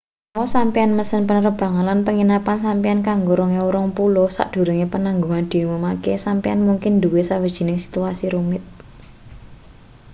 menawa 0.33 0.47
sampeyan 0.55 0.91
mesen 0.99 1.23
penerbangan 1.29 1.85
lan 1.89 1.99
penginapan 2.07 2.57
sampeyan 2.65 3.01
kanggo 3.07 3.33
2020 3.37 4.33
sadurunge 4.35 4.85
penangguhan 4.93 5.45
diumumake 5.51 6.13
sampeyan 6.25 6.59
mungkin 6.67 6.93
duwe 7.03 7.21
sawijining 7.29 7.77
situasi 7.85 8.25
rumit 8.33 8.63